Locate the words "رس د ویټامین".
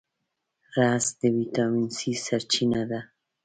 0.79-1.87